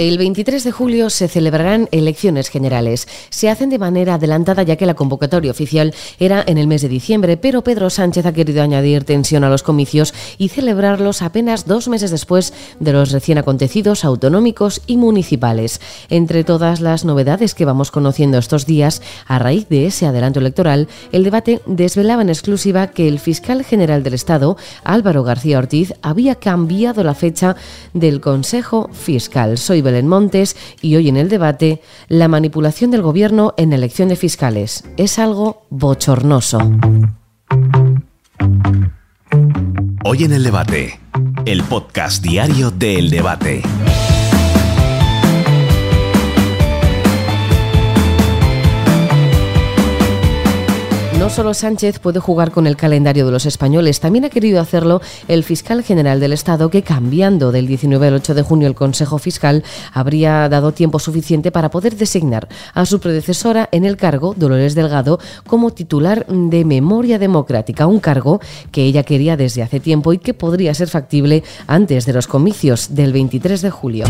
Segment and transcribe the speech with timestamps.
[0.00, 3.06] El 23 de julio se celebrarán elecciones generales.
[3.28, 6.88] Se hacen de manera adelantada ya que la convocatoria oficial era en el mes de
[6.88, 11.88] diciembre, pero Pedro Sánchez ha querido añadir tensión a los comicios y celebrarlos apenas dos
[11.88, 15.82] meses después de los recién acontecidos autonómicos y municipales.
[16.08, 20.88] Entre todas las novedades que vamos conociendo estos días, a raíz de ese adelanto electoral,
[21.12, 26.36] el debate desvelaba en exclusiva que el fiscal general del Estado, Álvaro García Ortiz, había
[26.36, 27.54] cambiado la fecha
[27.92, 29.58] del Consejo Fiscal.
[29.58, 34.16] Soy Belén Montes y hoy en el debate, la manipulación del gobierno en elección de
[34.16, 34.84] fiscales.
[34.96, 36.60] Es algo bochornoso.
[40.04, 41.00] Hoy en el debate,
[41.44, 43.62] el podcast diario de El Debate.
[51.20, 55.02] No solo Sánchez puede jugar con el calendario de los españoles, también ha querido hacerlo
[55.28, 59.18] el fiscal general del Estado, que cambiando del 19 al 8 de junio el Consejo
[59.18, 64.74] Fiscal, habría dado tiempo suficiente para poder designar a su predecesora en el cargo, Dolores
[64.74, 68.40] Delgado, como titular de Memoria Democrática, un cargo
[68.72, 72.94] que ella quería desde hace tiempo y que podría ser factible antes de los comicios
[72.94, 74.06] del 23 de julio.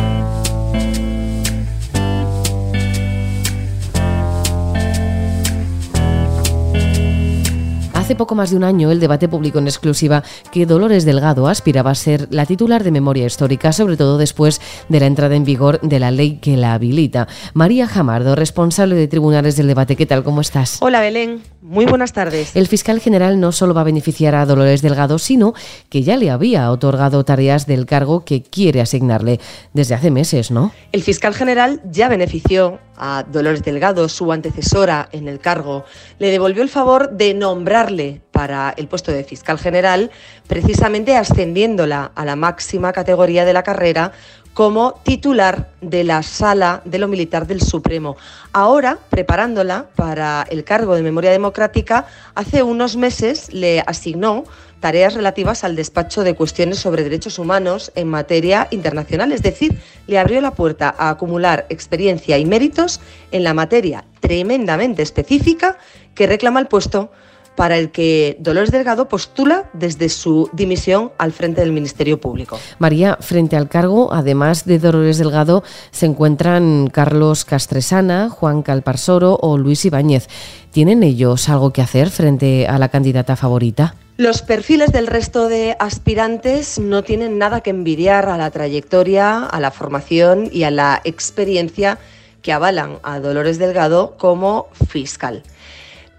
[8.11, 11.93] Hace poco más de un año, el debate público en exclusiva que Dolores Delgado aspiraba
[11.93, 15.81] a ser la titular de memoria histórica, sobre todo después de la entrada en vigor
[15.81, 17.29] de la ley que la habilita.
[17.55, 20.25] María Jamardo, responsable de tribunales del debate, ¿qué tal?
[20.25, 20.79] ¿Cómo estás?
[20.81, 21.41] Hola, Belén.
[21.63, 22.57] Muy buenas tardes.
[22.57, 25.55] El fiscal general no solo va a beneficiar a Dolores Delgado, sino
[25.89, 29.39] que ya le había otorgado tareas del cargo que quiere asignarle
[29.73, 30.73] desde hace meses, ¿no?
[30.91, 35.85] El fiscal general ya benefició a Dolores Delgado, su antecesora en el cargo,
[36.19, 38.00] le devolvió el favor de nombrarle
[38.31, 40.11] para el puesto de fiscal general,
[40.47, 44.13] precisamente ascendiéndola a la máxima categoría de la carrera
[44.55, 48.17] como titular de la Sala de lo Militar del Supremo.
[48.53, 54.45] Ahora, preparándola para el cargo de Memoria Democrática, hace unos meses le asignó
[54.81, 60.19] tareas relativas al despacho de cuestiones sobre derechos humanos en materia internacional, es decir, le
[60.19, 63.01] abrió la puerta a acumular experiencia y méritos
[63.31, 65.79] en la materia tremendamente específica
[66.15, 67.11] que reclama el puesto
[67.57, 72.59] para el que Dolores Delgado postula desde su dimisión al frente del Ministerio Público.
[72.79, 79.59] María, frente al cargo, además de Dolores Delgado, se encuentran Carlos Castresana, Juan Calparsoro o
[79.59, 80.29] Luis Ibáñez.
[80.71, 83.95] ¿Tienen ellos algo que hacer frente a la candidata favorita?
[84.17, 89.61] Los perfiles del resto de aspirantes no tienen nada que envidiar a la trayectoria, a
[89.61, 91.99] la formación y a la experiencia
[92.43, 95.43] que avalan a Dolores Delgado como fiscal.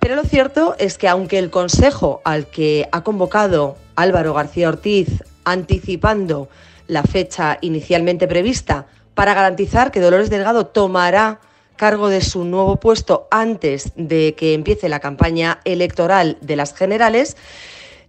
[0.01, 5.23] Pero lo cierto es que aunque el consejo al que ha convocado Álvaro García Ortiz,
[5.45, 6.49] anticipando
[6.87, 11.39] la fecha inicialmente prevista para garantizar que Dolores Delgado tomará
[11.75, 17.37] cargo de su nuevo puesto antes de que empiece la campaña electoral de las generales,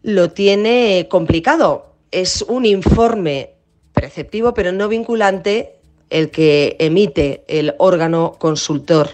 [0.03, 1.94] lo tiene complicado.
[2.10, 3.50] Es un informe
[3.92, 5.76] preceptivo pero no vinculante
[6.09, 9.10] el que emite el órgano consultor.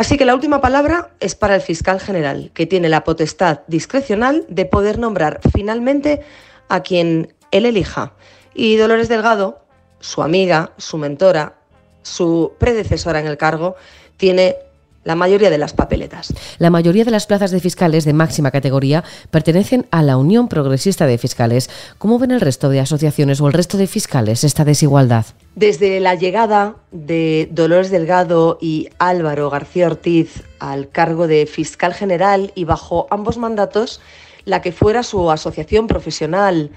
[0.00, 4.46] Así que la última palabra es para el fiscal general, que tiene la potestad discrecional
[4.48, 6.22] de poder nombrar finalmente
[6.70, 8.14] a quien él elija.
[8.54, 9.60] Y Dolores Delgado,
[9.98, 11.58] su amiga, su mentora,
[12.00, 13.76] su predecesora en el cargo,
[14.16, 14.56] tiene
[15.04, 16.34] la mayoría de las papeletas.
[16.58, 21.06] La mayoría de las plazas de fiscales de máxima categoría pertenecen a la Unión Progresista
[21.06, 21.70] de Fiscales.
[21.98, 25.26] ¿Cómo ven el resto de asociaciones o el resto de fiscales esta desigualdad?
[25.54, 32.52] Desde la llegada de Dolores Delgado y Álvaro García Ortiz al cargo de fiscal general
[32.54, 34.00] y bajo ambos mandatos,
[34.44, 36.70] la que fuera su asociación profesional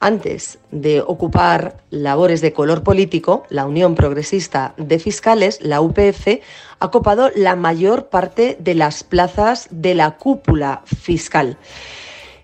[0.00, 6.40] antes de ocupar labores de color político, la Unión Progresista de Fiscales, la UPF,
[6.78, 11.58] ha copado la mayor parte de las plazas de la cúpula fiscal.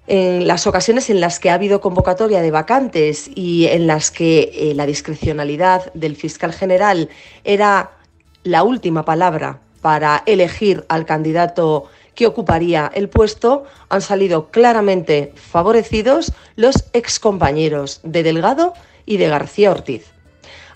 [0.06, 4.50] En las ocasiones en las que ha habido convocatoria de vacantes y en las que
[4.52, 7.08] eh, la discrecionalidad del fiscal general
[7.44, 7.92] era
[8.42, 16.32] la última palabra para elegir al candidato que ocuparía el puesto, han salido claramente favorecidos
[16.56, 18.74] los excompañeros de Delgado
[19.06, 20.12] y de García Ortiz.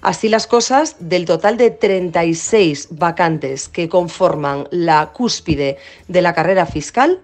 [0.00, 6.66] Así las cosas, del total de 36 vacantes que conforman la cúspide de la carrera
[6.66, 7.20] fiscal,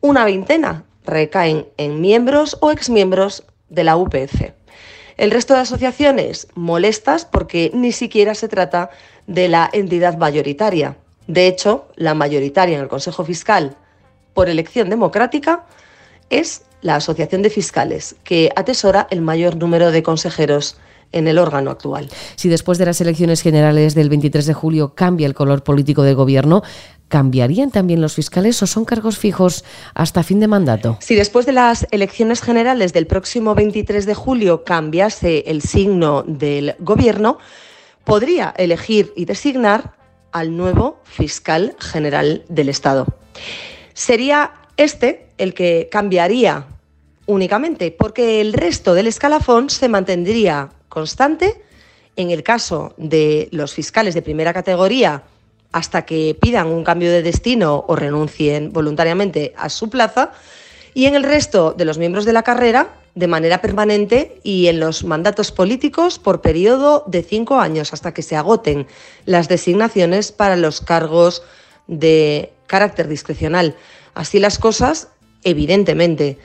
[0.00, 4.52] una veintena recaen en miembros o exmiembros de la UPF.
[5.16, 8.90] El resto de asociaciones molestas porque ni siquiera se trata
[9.26, 10.96] de la entidad mayoritaria.
[11.26, 13.76] De hecho, la mayoritaria en el Consejo Fiscal
[14.34, 15.66] por elección democrática
[16.30, 20.76] es la Asociación de Fiscales, que atesora el mayor número de consejeros
[21.12, 22.08] en el órgano actual.
[22.34, 26.14] Si después de las elecciones generales del 23 de julio cambia el color político del
[26.14, 26.62] gobierno,
[27.08, 29.64] ¿cambiarían también los fiscales o son cargos fijos
[29.94, 30.98] hasta fin de mandato?
[31.00, 36.74] Si después de las elecciones generales del próximo 23 de julio cambiase el signo del
[36.80, 37.38] gobierno,
[38.04, 39.94] podría elegir y designar
[40.32, 43.06] al nuevo fiscal general del Estado.
[43.94, 46.66] Sería este el que cambiaría
[47.26, 51.62] únicamente, porque el resto del escalafón se mantendría constante
[52.16, 55.24] en el caso de los fiscales de primera categoría
[55.72, 60.32] hasta que pidan un cambio de destino o renuncien voluntariamente a su plaza,
[60.94, 64.78] y en el resto de los miembros de la carrera de manera permanente y en
[64.78, 68.86] los mandatos políticos por periodo de cinco años hasta que se agoten
[69.24, 71.42] las designaciones para los cargos
[71.86, 73.74] de carácter discrecional.
[74.14, 75.08] Así las cosas,
[75.44, 76.38] evidentemente,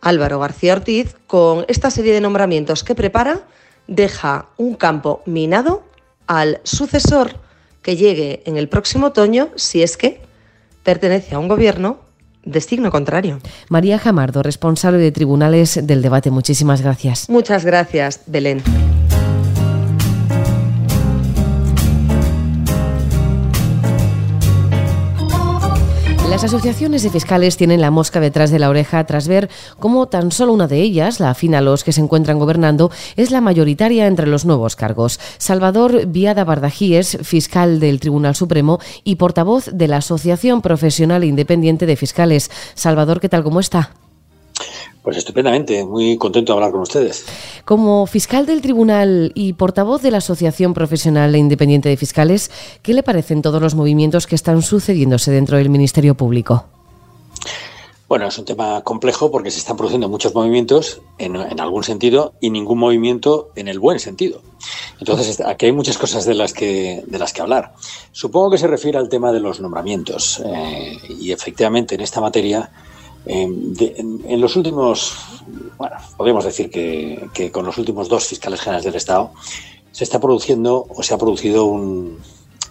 [0.00, 3.46] Álvaro García Ortiz, con esta serie de nombramientos que prepara,
[3.86, 5.84] deja un campo minado
[6.26, 7.36] al sucesor
[7.82, 10.22] que llegue en el próximo otoño si es que
[10.82, 12.05] pertenece a un gobierno
[12.46, 13.40] de signo contrario.
[13.68, 16.30] María Jamardo, responsable de tribunales del debate.
[16.30, 17.28] Muchísimas gracias.
[17.28, 18.62] Muchas gracias, Belén.
[26.36, 29.48] Las asociaciones de fiscales tienen la mosca detrás de la oreja tras ver
[29.78, 33.30] cómo tan solo una de ellas, la afina a los que se encuentran gobernando, es
[33.30, 35.18] la mayoritaria entre los nuevos cargos.
[35.38, 41.96] Salvador Viada Bardajíes, fiscal del Tribunal Supremo y portavoz de la Asociación Profesional Independiente de
[41.96, 42.50] Fiscales.
[42.74, 43.42] Salvador, ¿qué tal?
[43.42, 43.92] ¿Cómo está?
[45.06, 47.26] Pues estupendamente, muy contento de hablar con ustedes.
[47.64, 52.50] Como fiscal del tribunal y portavoz de la Asociación Profesional e Independiente de Fiscales,
[52.82, 56.64] ¿qué le parecen todos los movimientos que están sucediéndose dentro del Ministerio Público?
[58.08, 62.50] Bueno, es un tema complejo porque se están produciendo muchos movimientos en, algún sentido y
[62.50, 64.40] ningún movimiento en el buen sentido.
[64.98, 67.74] Entonces, aquí hay muchas cosas de las que, de las que hablar.
[68.10, 70.42] Supongo que se refiere al tema de los nombramientos.
[70.44, 72.72] Eh, y efectivamente, en esta materia
[73.26, 75.16] en, los últimos,
[75.76, 79.32] bueno, podemos decir que, con los últimos dos fiscales generales del Estado
[79.90, 82.18] se está produciendo o se ha producido un,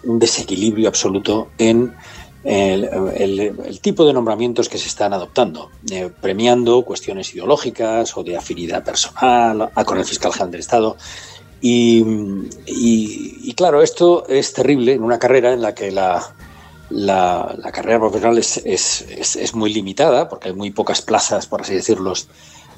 [0.02, 1.92] desequilibrio absoluto en
[2.44, 8.84] el, tipo de nombramientos que se están adoptando, eh, premiando cuestiones ideológicas o de afinidad
[8.84, 10.96] personal con el fiscal general del Estado.
[11.60, 16.22] y, claro, esto es terrible en una carrera en la que la,
[16.90, 22.12] la, carrera profesional es, es, muy limitada porque hay muy pocas plazas, por así decirlo,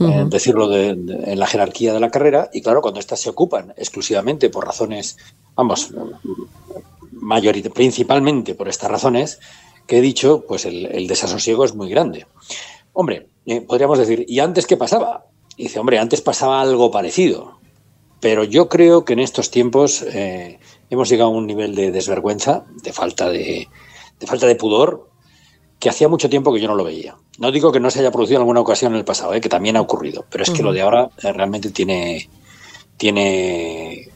[0.00, 4.50] eh, decirlo en la jerarquía de la carrera y claro, cuando estas se ocupan exclusivamente
[4.50, 5.16] por razones,
[5.55, 5.93] vamos,
[7.75, 9.40] principalmente por estas razones
[9.87, 12.26] que he dicho, pues el, desasosiego es muy grande.
[12.93, 15.26] Hombre, eh, podríamos decir, ¿y antes qué pasaba?
[15.56, 17.58] dice, hombre, antes pasaba algo parecido,
[18.20, 22.64] pero yo creo que en estos tiempos eh, hemos llegado a un nivel de desvergüenza,
[22.82, 23.66] de falta de,
[24.19, 25.09] de falta de pudor,
[25.79, 27.17] que hacía mucho tiempo que yo no lo veía.
[27.38, 29.41] No digo que no se haya producido en alguna ocasión en el pasado, ¿eh?
[29.41, 32.29] que también ha ocurrido, pero es que lo de ahora eh, realmente tiene,
[32.97, 34.11] tiene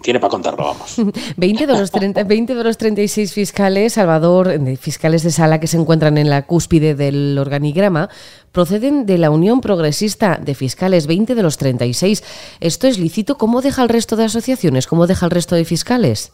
[0.00, 0.96] tiene para contarlo, vamos.
[1.36, 5.66] 20 de, los 30, 20 de los 36 fiscales, Salvador, de fiscales de sala que
[5.66, 8.08] se encuentran en la cúspide del organigrama,
[8.52, 12.22] proceden de la Unión Progresista de Fiscales, 20 de los 36.
[12.60, 13.36] ¿Esto es lícito?
[13.36, 14.86] ¿Cómo deja el resto de asociaciones?
[14.86, 16.32] ¿Cómo deja el resto de fiscales?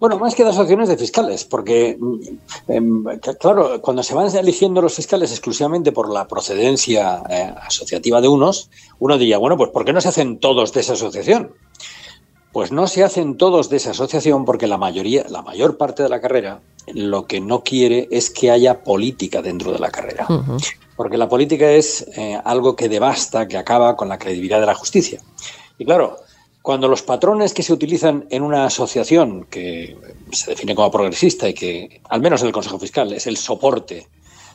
[0.00, 1.98] Bueno, más que de asociaciones de fiscales, porque,
[2.68, 3.04] em,
[3.40, 8.70] claro, cuando se van eligiendo los fiscales exclusivamente por la procedencia eh, asociativa de unos,
[9.00, 11.52] uno diría, bueno, pues ¿por qué no se hacen todos de esa asociación?
[12.52, 16.08] Pues no se hacen todos de esa asociación porque la mayoría, la mayor parte de
[16.08, 20.26] la carrera, lo que no quiere es que haya política dentro de la carrera.
[20.96, 24.74] Porque la política es eh, algo que devasta, que acaba con la credibilidad de la
[24.74, 25.20] justicia.
[25.76, 26.18] Y claro,
[26.62, 29.96] cuando los patrones que se utilizan en una asociación que
[30.32, 34.08] se define como progresista y que, al menos en el Consejo Fiscal, es el soporte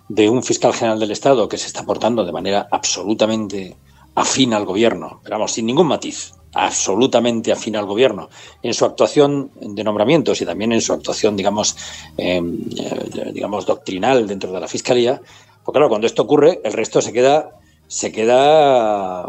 [0.09, 3.75] de un fiscal general del Estado que se está portando de manera absolutamente
[4.15, 8.29] afín al gobierno, pero vamos, sin ningún matiz, absolutamente afín al gobierno,
[8.61, 11.75] en su actuación de nombramientos y también en su actuación, digamos,
[12.17, 15.19] em, eh, digamos doctrinal dentro de la fiscalía,
[15.63, 17.49] pues claro, cuando esto ocurre, el resto se queda,
[17.87, 19.27] se queda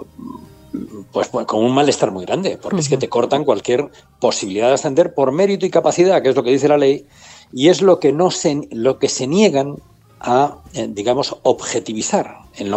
[1.13, 3.91] pues, pues, con un malestar muy grande, porque es que te cortan cualquier
[4.21, 7.07] posibilidad de ascender por mérito y capacidad, que es lo que dice la ley,
[7.53, 9.77] y es lo que no se, lo que se niegan
[10.21, 12.73] a, eh, digamos, objetivizar en,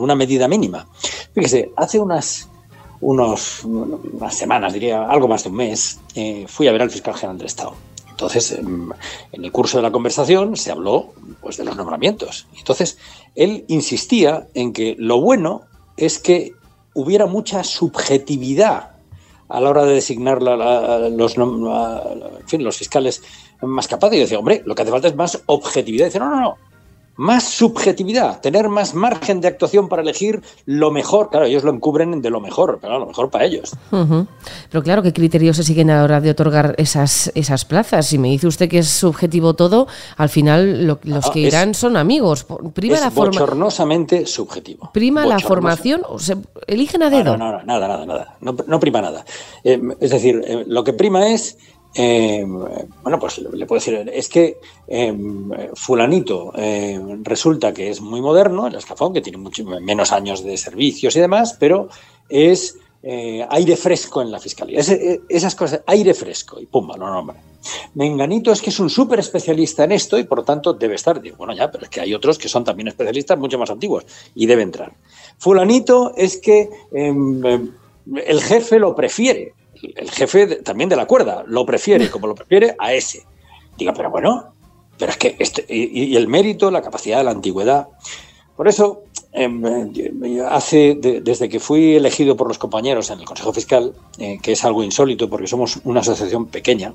[0.00, 0.86] una medida mínima.
[1.34, 2.48] Fíjese, hace unas,
[3.00, 7.14] unos, unas semanas, diría algo más de un mes, eh, fui a ver al fiscal
[7.14, 7.74] general del Estado.
[8.10, 8.90] Entonces, em,
[9.32, 12.46] en el curso de la conversación se habló pues, de los nombramientos.
[12.56, 12.96] Entonces,
[13.34, 15.64] él insistía en que lo bueno
[15.96, 16.54] es que
[16.94, 18.90] hubiera mucha subjetividad
[19.48, 23.22] a la hora de designar los, los fiscales
[23.62, 24.16] más capaces.
[24.16, 26.06] Y decía, hombre, lo que hace falta es más objetividad.
[26.06, 26.58] dice, no, no, no,
[27.16, 31.30] más subjetividad, tener más margen de actuación para elegir lo mejor.
[31.30, 33.74] Claro, ellos lo encubren de lo mejor, pero lo mejor para ellos.
[33.90, 38.06] Pero claro, ¿qué criterios se siguen ahora de otorgar esas, esas plazas?
[38.06, 41.96] Si me dice usted que es subjetivo todo, al final los ah, que irán son
[41.96, 42.46] amigos.
[42.74, 44.90] Prima es la bochornosamente subjetivo.
[44.92, 46.02] ¿Prima la formación?
[46.08, 47.36] ¿O se eligen a dedo?
[47.36, 48.36] No, no, nada, nada, nada.
[48.40, 49.24] No, prima nada.
[49.64, 51.58] Eh, es decir, eh, lo que prima es
[51.98, 55.16] eh, bueno, pues le puedo decir, es que eh,
[55.74, 60.58] fulanito eh, resulta que es muy moderno, el escafón, que tiene mucho menos años de
[60.58, 61.88] servicios y demás, pero
[62.28, 62.78] es
[63.48, 64.80] aire fresco en la fiscalía.
[64.80, 67.36] esas cosas, aire fresco, y pumba, lo nombra.
[67.94, 71.20] Menganito es que es un súper especialista en esto y por tanto debe estar.
[71.20, 74.04] Digo, bueno, ya, pero es que hay otros que son también especialistas mucho más antiguos
[74.34, 74.92] y debe entrar.
[75.38, 77.72] Fulanito es que em, em,
[78.24, 79.54] el jefe lo prefiere
[79.96, 83.24] el jefe también de la cuerda lo prefiere, como lo prefiere, a ese.
[83.76, 84.52] Diga, pero bueno,
[84.98, 87.88] pero es que este, y, el mérito, la capacidad, la antigüedad.
[88.56, 89.02] Por eso,
[89.32, 89.62] em,
[90.48, 94.64] hace desde que fui elegido por los compañeros en el Consejo Fiscal, eh, que es
[94.64, 96.94] algo insólito porque somos una asociación pequeña,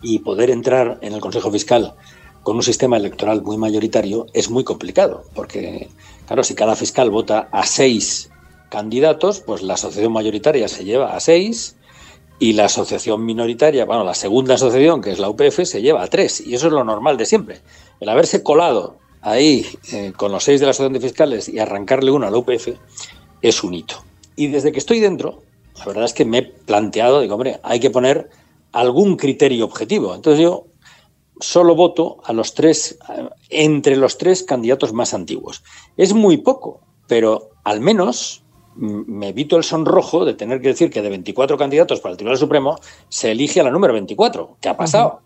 [0.00, 1.94] y poder entrar en el Consejo Fiscal
[2.42, 5.88] con un sistema electoral muy mayoritario es muy complicado, porque,
[6.26, 8.30] claro, si cada fiscal vota a seis
[8.68, 11.76] candidatos, pues la asociación mayoritaria se lleva a seis
[12.38, 16.08] y la asociación minoritaria, bueno, la segunda asociación, que es la UPF, se lleva a
[16.08, 16.40] tres.
[16.40, 17.60] Y eso es lo normal de siempre.
[18.00, 22.10] El haberse colado ahí eh, con los seis de la asociación de fiscales y arrancarle
[22.10, 22.68] uno a la UPF
[23.40, 24.02] es un hito.
[24.34, 25.42] Y desde que estoy dentro,
[25.78, 28.30] la verdad es que me he planteado, digo, hombre, hay que poner
[28.72, 30.14] algún criterio objetivo.
[30.14, 30.66] Entonces yo
[31.40, 32.98] solo voto a los tres,
[33.48, 35.62] entre los tres candidatos más antiguos.
[35.96, 38.41] Es muy poco, pero al menos
[38.76, 42.38] me evito el sonrojo de tener que decir que de 24 candidatos para el Tribunal
[42.38, 45.20] Supremo se elige a la número 24, que ha pasado.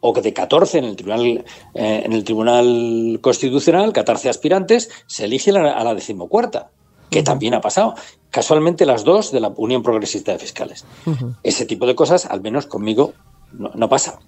[0.00, 5.24] O que de 14 en el Tribunal, eh, en el Tribunal Constitucional, 14 aspirantes, se
[5.24, 6.70] elige a la decimocuarta,
[7.10, 7.94] que también ha pasado.
[8.30, 10.84] Casualmente las dos de la Unión Progresista de Fiscales.
[11.42, 13.14] Ese tipo de cosas, al menos conmigo,
[13.52, 14.20] no, no pasa.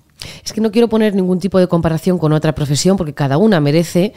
[0.44, 3.60] Es que no quiero poner ningún tipo de comparación con otra profesión porque cada una
[3.60, 4.12] merece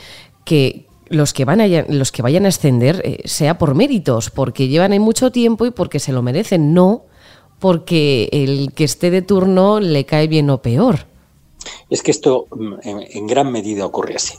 [0.45, 4.67] que, los que, van a, los que vayan a ascender eh, sea por méritos, porque
[4.67, 7.05] llevan ahí mucho tiempo y porque se lo merecen, no
[7.59, 11.05] porque el que esté de turno le cae bien o peor.
[11.89, 14.35] Es que esto mm, en, gran medida ocurre así.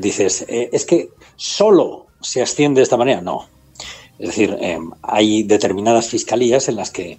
[0.00, 3.20] dices, eh, es que solo se asciende de esta manera.
[3.20, 3.46] No.
[4.18, 7.18] Es decir, em, hay determinadas fiscalías en las que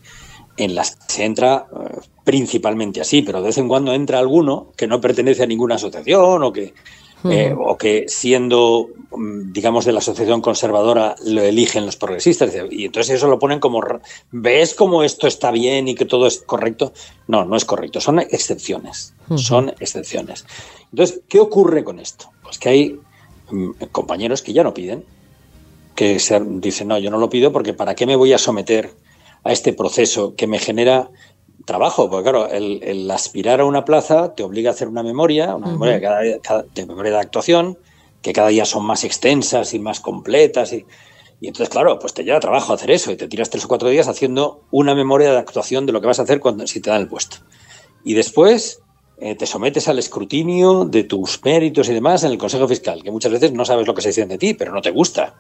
[0.58, 4.74] en las que se entra eh, principalmente así, pero de vez en cuando entra alguno
[4.76, 6.74] que no pertenece a ninguna asociación o que
[7.26, 12.54] eh, o que siendo, mm, digamos, de la asociación conservadora lo eligen los progresistas.
[12.72, 13.82] Y entonces eso lo ponen como,
[14.32, 16.94] ¿ves cómo esto está bien y que todo es correcto?
[17.28, 20.46] No, no es correcto, son excepciones, son excepciones.
[20.92, 22.30] Entonces, ¿qué ocurre con esto?
[22.42, 23.00] Pues que hay
[23.52, 25.04] mm, compañeros que ya no piden,
[25.96, 28.94] que se, dicen, no, yo no lo pido porque ¿para qué me voy a someter
[29.44, 31.10] a este proceso que me genera
[31.70, 35.68] trabajo, porque claro, el, aspirar a una plaza te obliga a hacer una memoria, una
[35.68, 37.78] memoria de memoria de actuación,
[38.24, 40.74] que cada día son más extensas y más completas.
[40.74, 40.86] Y,
[41.42, 44.08] entonces, claro, pues te lleva trabajo hacer eso y te tiras tres o cuatro días
[44.08, 47.02] haciendo una memoria de actuación de lo que vas a hacer cuando, si te dan
[47.02, 47.38] el puesto.
[48.04, 48.82] Y después
[49.20, 53.12] eh, te sometes al escrutinio de tus méritos y demás en el Consejo Fiscal, que
[53.12, 55.36] muchas veces no sabes lo que se dice de ti, pero no te gusta.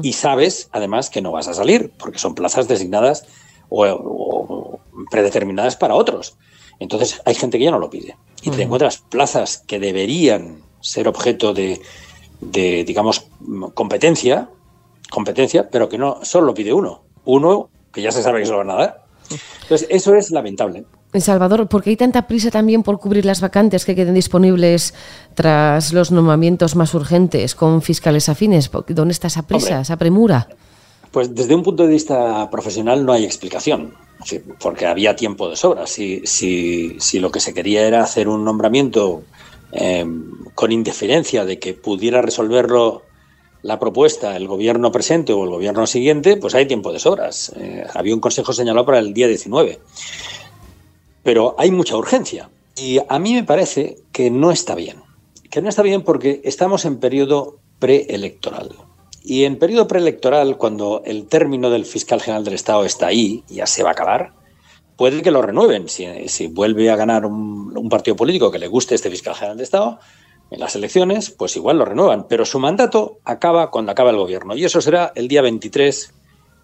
[0.00, 3.26] Y sabes, además, que no vas a salir, porque son plazas designadas
[3.68, 4.61] o,
[5.12, 6.36] predeterminadas para otros.
[6.80, 8.16] Entonces hay gente que ya no lo pide.
[8.42, 11.80] Y te encuentras plazas que deberían ser objeto de,
[12.40, 13.28] digamos,
[13.74, 14.48] competencia,
[15.08, 17.04] competencia, pero que no solo lo pide uno.
[17.24, 19.04] Uno que ya se sabe que se lo van a dar.
[19.62, 20.84] Entonces, eso es lamentable.
[21.12, 24.94] En Salvador, ¿por qué hay tanta prisa también por cubrir las vacantes que queden disponibles
[25.34, 28.70] tras los nombramientos más urgentes con fiscales afines?
[28.88, 30.48] ¿Dónde está esa prisa, esa premura?
[31.12, 33.94] Pues desde un punto de vista profesional no hay explicación,
[34.58, 35.86] porque había tiempo de sobra.
[35.86, 39.22] Si, si, si lo que se quería era hacer un nombramiento
[39.72, 40.06] eh,
[40.54, 43.02] con indiferencia de que pudiera resolverlo
[43.62, 47.52] la propuesta el gobierno presente o el gobierno siguiente, pues hay tiempo de sobras.
[47.56, 49.78] Eh, había un consejo señalado para el día 19.
[51.22, 52.50] Pero hay mucha urgencia.
[52.76, 54.96] Y a mí me parece que no está bien.
[55.50, 58.70] Que no está bien porque estamos en periodo preelectoral.
[59.24, 63.66] Y en periodo preelectoral, cuando el término del fiscal general del Estado está ahí, ya
[63.66, 64.32] se va a acabar,
[64.96, 65.88] puede que lo renueven.
[65.88, 70.00] Si, vuelve a ganar un, partido político que le guste este fiscal general del Estado
[70.50, 72.26] en las elecciones, pues igual lo renuevan.
[72.28, 74.56] Pero su mandato acaba cuando acaba el gobierno.
[74.56, 76.14] Y eso será el día 23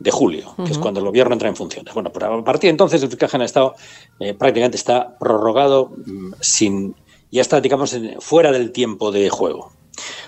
[0.01, 1.93] de julio, que es cuando el gobierno entra en funciones.
[1.93, 3.75] Bueno, pues a partir de entonces el fiscal general del Estado
[4.21, 6.95] eh, prácticamente está prorrogado mm, sin
[7.31, 9.73] ya está, digamos, fuera del tiempo de juego.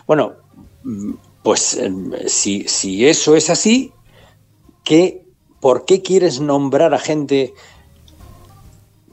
[0.07, 0.35] Bueno,
[0.83, 3.93] mm, pues em, si, si eso es así,
[4.85, 5.25] ¿qué,
[5.61, 7.55] ¿por qué quieres nombrar a gente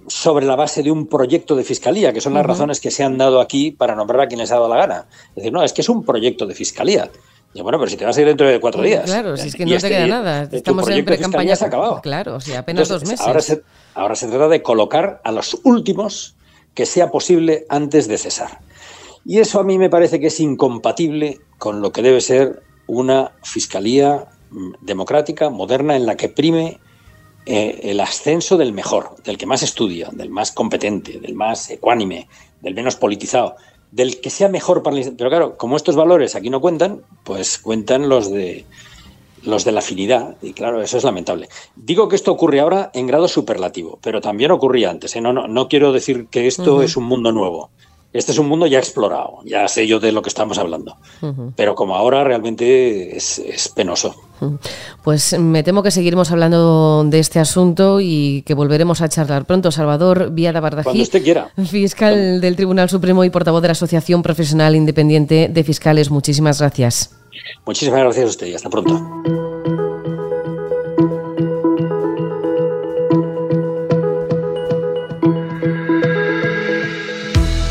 [0.07, 3.17] sobre la base de un proyecto de fiscalía, que son las razones que se han
[3.17, 5.05] dado aquí para nombrar a quien les ha dado la gana?
[5.29, 7.09] Es decir, no, es que es un proyecto de fiscalía.
[7.53, 9.05] Y bueno, pero si te vas a ir dentro de cuatro días.
[9.05, 10.49] Claro, si es que no te este queda nada.
[10.51, 11.55] Estamos en pre-campaña.
[11.55, 12.01] Se ha acabado.
[12.01, 13.21] Claro, o sea, apenas dos meses.
[13.21, 13.63] Ahora se,
[13.95, 16.35] ahora se trata de colocar a los últimos
[16.73, 18.59] que sea posible antes de cesar.
[19.27, 23.33] Y eso a mí me parece que es incompatible con lo que debe ser una
[23.43, 26.79] fiscalía mm, democrática, moderna, en la que prime
[27.45, 32.29] eh, el ascenso del mejor, del que más estudia, del más competente, del más ecuánime,
[32.61, 33.57] del menos politizado,
[33.91, 35.13] del que sea mejor para el...
[35.17, 38.65] Pero claro, como estos valores aquí no cuentan, pues cuentan los de
[39.43, 41.47] los de la afinidad, y claro, eso es lamentable.
[41.75, 45.15] Digo que esto ocurre ahora en grado superlativo, pero también ocurría antes.
[45.15, 45.21] ¿eh?
[45.21, 47.69] No, no, no, quiero decir que esto es un mundo nuevo.
[48.17, 50.97] Este es un mundo ya explorado, ya sé yo de lo que estamos hablando.
[51.55, 54.15] Pero como ahora realmente es, penoso.
[55.03, 59.71] Pues me temo que seguiremos hablando de este asunto y que volveremos a charlar pronto.
[59.71, 61.51] Salvador Viada Bardají, Cuando usted quiera.
[61.69, 66.09] fiscal del Tribunal Supremo y portavoz de la Asociación Profesional Independiente de Fiscales.
[66.09, 67.11] Muchísimas gracias.
[67.67, 69.56] Muchísimas gracias a usted y hasta pronto.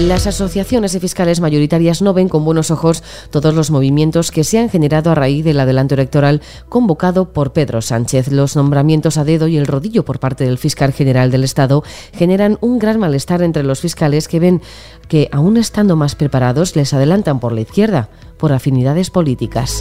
[0.06, 4.60] Las asociaciones de fiscales mayoritarias no ven con buenos ojos todos los movimientos que se
[4.60, 8.30] han generado a raíz del adelanto electoral convocado por Pedro Sánchez.
[8.30, 11.82] Los nombramientos a dedo y el rodillo por parte del fiscal general del Estado
[12.12, 14.62] generan un gran malestar entre los fiscales que ven
[15.08, 18.08] que, aún estando más preparados, les adelantan por la izquierda,
[18.38, 19.80] por afinidades políticas.